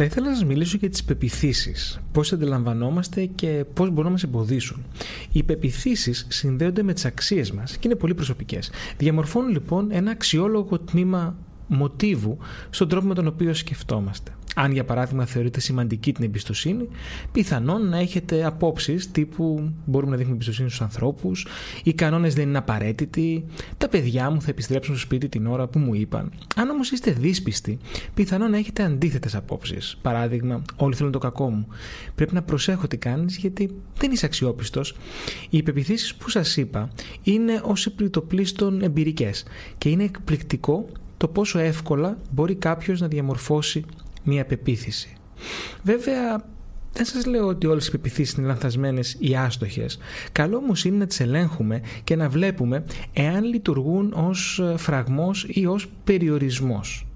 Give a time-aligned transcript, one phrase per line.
[0.00, 2.00] Θα ήθελα να σας μιλήσω για τις πεπιθήσεις.
[2.12, 4.84] Πώς αντιλαμβανόμαστε και πώς μπορούν να μας εμποδίσουν.
[5.32, 8.70] Οι πεπιθήσεις συνδέονται με τις αξίες μας και είναι πολύ προσωπικές.
[8.96, 12.38] Διαμορφώνουν λοιπόν ένα αξιόλογο τμήμα μοτίβου
[12.70, 14.32] στον τρόπο με τον οποίο σκεφτόμαστε.
[14.60, 16.88] Αν για παράδειγμα θεωρείτε σημαντική την εμπιστοσύνη,
[17.32, 21.46] πιθανόν να έχετε απόψεις τύπου μπορούμε να δείχνουμε εμπιστοσύνη στους ανθρώπους,
[21.82, 23.44] οι κανόνες δεν είναι απαραίτητοι,
[23.78, 26.32] τα παιδιά μου θα επιστρέψουν στο σπίτι την ώρα που μου είπαν.
[26.56, 27.78] Αν όμως είστε δύσπιστοι,
[28.14, 29.98] πιθανόν να έχετε αντίθετες απόψεις.
[30.02, 31.66] Παράδειγμα, όλοι θέλουν το κακό μου.
[32.14, 34.96] Πρέπει να προσέχω τι κάνεις γιατί δεν είσαι αξιόπιστος.
[35.50, 36.90] Οι υπεπιθύσεις που σας είπα
[37.22, 39.44] είναι ως επιτοπλίστων εμπειρικές
[39.78, 43.84] και είναι εκπληκτικό το πόσο εύκολα μπορεί κάποιος να διαμορφώσει
[44.24, 45.12] μία πεποίθηση.
[45.82, 46.44] Βέβαια,
[46.92, 49.98] δεν σας λέω ότι όλες οι πεπιθήσεις είναι λανθασμένες ή άστοχες.
[50.32, 55.86] Καλό όμως είναι να τις ελέγχουμε και να βλέπουμε εάν λειτουργούν ως φραγμός ή ως
[56.04, 57.06] περιορισμός.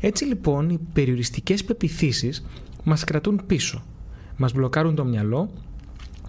[0.00, 2.44] Έτσι λοιπόν οι περιοριστικές πεπιθήσεις
[2.84, 3.84] μας κρατούν πίσω.
[4.36, 5.50] Μας μπλοκάρουν το μυαλό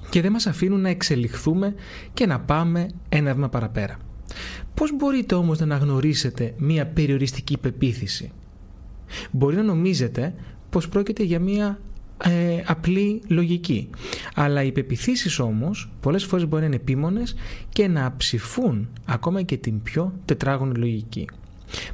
[0.09, 1.75] και δεν μας αφήνουν να εξελιχθούμε
[2.13, 3.97] και να πάμε ένα βήμα παραπέρα.
[4.73, 8.31] Πώς μπορείτε όμως να αναγνωρίσετε μία περιοριστική πεποίθηση;
[9.31, 10.33] Μπορεί να νομίζετε
[10.69, 11.79] πως πρόκειται για μία
[12.23, 13.89] ε, απλή λογική.
[14.35, 17.35] Αλλά οι πεπιθήσεις όμως πολλές φορές μπορεί να είναι επίμονες
[17.69, 21.27] και να ψηφούν ακόμα και την πιο τετράγωνη λογική.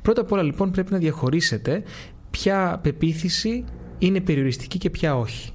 [0.02, 1.84] Πρώτα απ' όλα λοιπόν πρέπει να διαχωρίσετε
[2.32, 3.64] ποια πεποίθηση
[3.98, 5.52] είναι περιοριστική και ποια όχι.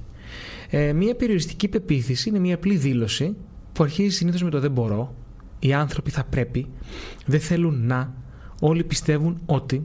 [0.70, 3.36] Ε, μία περιοριστική πεποίθηση είναι μία απλή δήλωση
[3.72, 5.14] που αρχίζει συνήθως με το δεν μπορώ,
[5.58, 6.66] οι άνθρωποι θα πρέπει,
[7.26, 8.14] δεν θέλουν να,
[8.60, 9.84] όλοι πιστεύουν ότι,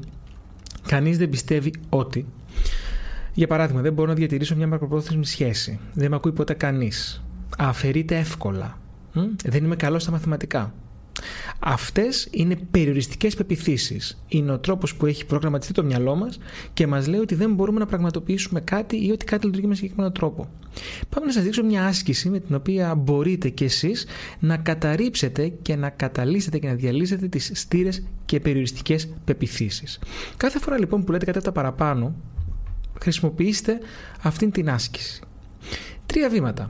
[0.88, 2.26] κανείς δεν πιστεύει ότι.
[3.34, 5.80] Για παράδειγμα, δεν μπορώ να διατηρήσω μια μακροπρόθεσμη σχέση.
[5.94, 7.24] Δεν με ακούει ποτέ κανείς.
[7.58, 8.78] Αφαιρείται εύκολα.
[9.44, 10.74] Δεν είμαι καλό στα μαθηματικά.
[11.60, 14.24] Αυτές είναι περιοριστικές πεπιθήσεις.
[14.28, 16.40] Είναι ο τρόπος που έχει προγραμματιστεί το μυαλό μας
[16.74, 20.12] και μας λέει ότι δεν μπορούμε να πραγματοποιήσουμε κάτι ή ότι κάτι λειτουργεί με συγκεκριμένο
[20.12, 20.50] τρόπο.
[21.10, 24.06] Πάμε να σας δείξω μια άσκηση με την οποία μπορείτε κι εσείς
[24.40, 30.00] να καταρρύψετε και να καταλύσετε και να διαλύσετε τις στήρες και περιοριστικές πεπιθήσεις.
[30.38, 32.16] Κάθε φορά λοιπόν που λέτε κατά τα παραπάνω,
[33.02, 33.80] χρησιμοποιήστε
[34.22, 35.22] αυτήν την άσκηση.
[36.06, 36.70] Τρία βήματα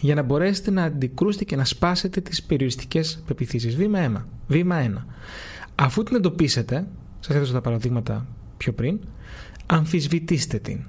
[0.00, 3.76] για να μπορέσετε να αντικρούσετε και να σπάσετε τις περιοριστικές πεπιθήσεις.
[3.76, 4.24] Βήμα 1.
[4.46, 5.04] Βήμα 1.
[5.74, 6.86] Αφού την εντοπίσετε,
[7.20, 8.26] σας έδωσα τα παραδείγματα
[8.56, 8.98] πιο πριν,
[9.66, 10.80] αμφισβητήστε την.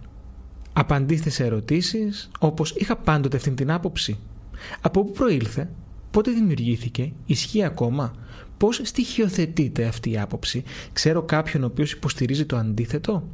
[0.74, 4.20] Απαντήστε σε ερωτήσεις όπως «Είχα πάντοτε αυτή την άποψη».
[4.82, 5.70] Από πού προήλθε,
[6.12, 8.14] πότε δημιουργήθηκε, ισχύει ακόμα,
[8.58, 13.28] πώς στοιχειοθετείται αυτή η άποψη, ξέρω κάποιον ο οποίος υποστηρίζει το αντίθετο;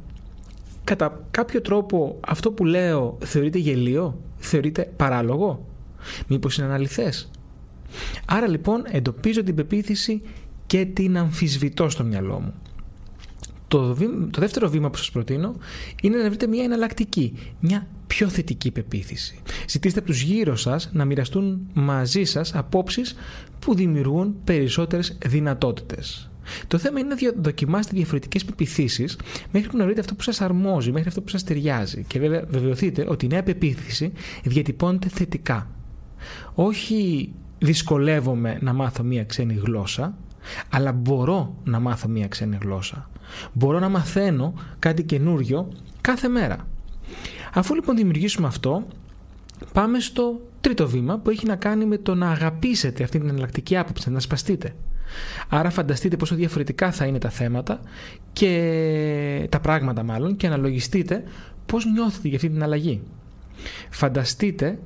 [0.86, 5.66] Κατά κάποιο τρόπο αυτό που λέω θεωρείται γελίο, θεωρείται παράλογο,
[6.26, 7.30] μήπως είναι αναλυθές;
[8.26, 10.22] Άρα λοιπόν εντοπίζω την πεποίθηση
[10.66, 12.54] και την αμφισβητώ στο μυαλό μου.
[13.68, 13.94] Το,
[14.30, 15.56] το δεύτερο βήμα που σας προτείνω
[16.02, 19.38] είναι να βρείτε μια εναλλακτική, μια πιο θετική πεποίθηση.
[19.68, 23.16] Ζητήστε από τους γύρω σας να μοιραστούν μαζί σας απόψεις
[23.58, 26.30] που δημιουργούν περισσότερες δυνατότητες.
[26.66, 29.18] Το θέμα είναι να δοκιμάσετε διαφορετικές πεπιθήσεις
[29.52, 32.04] μέχρι που να βρείτε αυτό που σας αρμόζει, μέχρι αυτό που σας ταιριάζει.
[32.06, 34.12] Και βέβαια βεβαιωθείτε ότι η νέα πεποίθηση
[34.44, 35.70] διατυπώνεται θετικά.
[36.54, 40.16] Όχι δυσκολεύομαι να μάθω μία ξένη γλώσσα,
[40.70, 43.10] αλλά μπορώ να μάθω μία ξένη γλώσσα.
[43.52, 46.66] Μπορώ να μαθαίνω κάτι καινούριο κάθε μέρα.
[47.54, 48.86] Αφού λοιπόν δημιουργήσουμε αυτό,
[49.72, 53.76] πάμε στο τρίτο βήμα που έχει να κάνει με το να αγαπήσετε αυτή την εναλλακτική
[53.76, 54.74] άποψη, να σπαστείτε.
[55.48, 57.80] Άρα φανταστείτε πόσο διαφορετικά θα είναι τα θέματα
[58.32, 61.22] και τα πράγματα μάλλον και αναλογιστείτε
[61.66, 63.02] πώς νιώθετε για αυτή την αλλαγή.
[63.90, 64.78] Φανταστείτε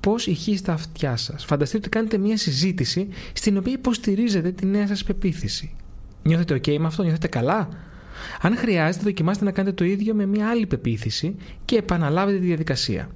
[0.00, 1.44] πώς ηχεί στα αυτιά σας.
[1.44, 5.74] Φανταστείτε ότι κάνετε μια συζήτηση στην οποία υποστηρίζετε τη νέα σας πεποίθηση.
[6.22, 7.68] Νιώθετε ok με αυτό, νιώθετε καλά;
[8.40, 13.08] Αν χρειάζεται, δοκιμάστε να κάνετε το ίδιο με μια άλλη πεποίθηση και επαναλάβετε τη διαδικασία.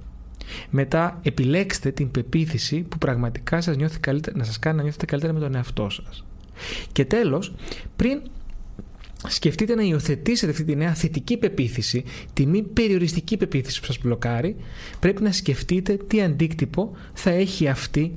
[0.69, 5.33] Μετά επιλέξτε την πεποίθηση που πραγματικά σας νιώθει καλύτερα, να σας κάνει να νιώθετε καλύτερα
[5.33, 6.25] με τον εαυτό σας.
[6.91, 7.53] Και τέλος,
[7.95, 8.21] πριν
[9.27, 12.03] σκεφτείτε να υιοθετήσετε αυτή τη νέα θετική πεποίθηση,
[12.33, 14.55] τη μη περιοριστική πεποίθηση που σας μπλοκάρει,
[14.99, 18.11] πρέπει να σκεφτείτε τι αντίκτυπο θα έχει αυτή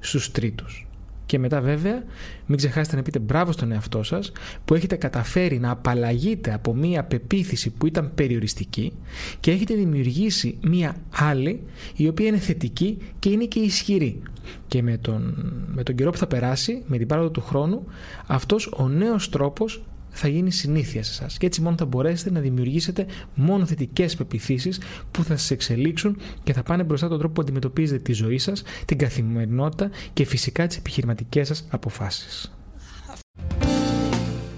[0.00, 0.86] στους τρίτους.
[1.32, 2.04] Και μετά βέβαια
[2.46, 4.32] μην ξεχάσετε να πείτε μπράβο στον εαυτό σας
[4.64, 8.92] που έχετε καταφέρει να απαλλαγείτε από μία πεποίθηση που ήταν περιοριστική
[9.40, 11.62] και έχετε δημιουργήσει μία άλλη
[11.96, 14.22] η οποία είναι θετική και είναι και ισχυρή.
[14.66, 17.84] Και με τον, με τον καιρό που θα περάσει, με την πάροδο του χρόνου,
[18.26, 19.82] αυτός ο νέος τρόπος
[20.12, 21.38] θα γίνει συνήθεια σε εσάς.
[21.38, 24.80] Και έτσι μόνο θα μπορέσετε να δημιουργήσετε μόνο θετικές πεπιθήσεις
[25.10, 28.62] που θα σας εξελίξουν και θα πάνε μπροστά τον τρόπο που αντιμετωπίζετε τη ζωή σας,
[28.84, 32.52] την καθημερινότητα και φυσικά τις επιχειρηματικές σας αποφάσεις.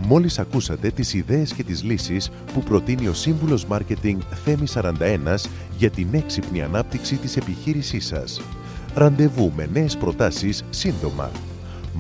[0.07, 5.49] Μόλις ακούσατε τις ιδέες και τις λύσεις που προτείνει ο σύμβουλος Μάρκετινγκ Θέμη 41
[5.79, 8.41] για την έξυπνη ανάπτυξη της επιχείρησής σας.
[8.95, 11.31] Ραντεβού με νέες προτάσεις σύντομα.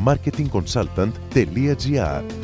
[0.06, 2.43] marketingconsultant.gr